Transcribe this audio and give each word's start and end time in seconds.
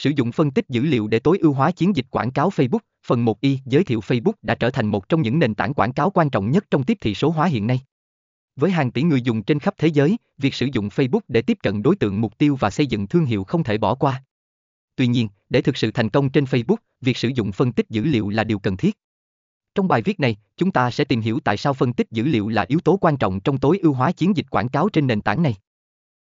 Sử 0.00 0.10
dụng 0.16 0.32
phân 0.32 0.50
tích 0.50 0.68
dữ 0.68 0.82
liệu 0.82 1.08
để 1.08 1.18
tối 1.18 1.38
ưu 1.38 1.52
hóa 1.52 1.70
chiến 1.70 1.96
dịch 1.96 2.06
quảng 2.10 2.30
cáo 2.30 2.48
Facebook. 2.48 2.78
Phần 3.06 3.24
1y 3.24 3.56
giới 3.66 3.84
thiệu 3.84 4.00
Facebook 4.00 4.32
đã 4.42 4.54
trở 4.54 4.70
thành 4.70 4.86
một 4.86 5.08
trong 5.08 5.22
những 5.22 5.38
nền 5.38 5.54
tảng 5.54 5.74
quảng 5.74 5.92
cáo 5.92 6.10
quan 6.10 6.30
trọng 6.30 6.50
nhất 6.50 6.64
trong 6.70 6.84
tiếp 6.84 6.98
thị 7.00 7.14
số 7.14 7.30
hóa 7.30 7.46
hiện 7.46 7.66
nay. 7.66 7.80
Với 8.56 8.70
hàng 8.70 8.90
tỷ 8.90 9.02
người 9.02 9.22
dùng 9.22 9.42
trên 9.42 9.58
khắp 9.58 9.74
thế 9.78 9.88
giới, 9.88 10.16
việc 10.38 10.54
sử 10.54 10.68
dụng 10.72 10.88
Facebook 10.88 11.20
để 11.28 11.42
tiếp 11.42 11.58
cận 11.62 11.82
đối 11.82 11.96
tượng 11.96 12.20
mục 12.20 12.38
tiêu 12.38 12.56
và 12.60 12.70
xây 12.70 12.86
dựng 12.86 13.06
thương 13.06 13.24
hiệu 13.24 13.44
không 13.44 13.64
thể 13.64 13.78
bỏ 13.78 13.94
qua. 13.94 14.22
Tuy 14.96 15.06
nhiên, 15.06 15.28
để 15.48 15.62
thực 15.62 15.76
sự 15.76 15.90
thành 15.90 16.08
công 16.08 16.30
trên 16.30 16.44
Facebook, 16.44 16.76
việc 17.00 17.16
sử 17.16 17.28
dụng 17.28 17.52
phân 17.52 17.72
tích 17.72 17.90
dữ 17.90 18.04
liệu 18.04 18.28
là 18.28 18.44
điều 18.44 18.58
cần 18.58 18.76
thiết. 18.76 18.98
Trong 19.74 19.88
bài 19.88 20.02
viết 20.02 20.20
này, 20.20 20.36
chúng 20.56 20.72
ta 20.72 20.90
sẽ 20.90 21.04
tìm 21.04 21.20
hiểu 21.20 21.40
tại 21.44 21.56
sao 21.56 21.74
phân 21.74 21.92
tích 21.92 22.10
dữ 22.10 22.24
liệu 22.24 22.48
là 22.48 22.64
yếu 22.68 22.80
tố 22.80 22.96
quan 22.96 23.16
trọng 23.16 23.40
trong 23.40 23.58
tối 23.58 23.78
ưu 23.82 23.92
hóa 23.92 24.12
chiến 24.12 24.36
dịch 24.36 24.46
quảng 24.50 24.68
cáo 24.68 24.88
trên 24.88 25.06
nền 25.06 25.20
tảng 25.20 25.42
này. 25.42 25.54